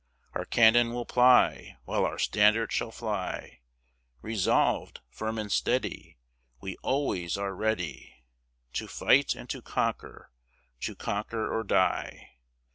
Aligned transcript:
Our 0.33 0.45
cannon 0.45 0.93
we'll 0.93 1.05
ply, 1.05 1.77
While 1.85 2.05
our 2.07 2.17
standard 2.17 2.71
shall 2.71 2.89
fly; 2.89 3.59
Resolved, 4.23 5.01
firm, 5.11 5.37
and 5.37 5.51
steady, 5.51 6.17
We 6.59 6.75
always 6.77 7.37
are 7.37 7.53
ready 7.55 8.23
To 8.73 8.87
fight, 8.87 9.35
and 9.35 9.47
to 9.51 9.61
conquer, 9.61 10.31
to 10.79 10.95
conquer 10.95 11.55
or 11.55 11.63
die. 11.63 12.31